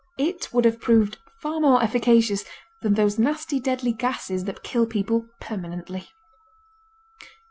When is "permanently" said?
5.39-6.07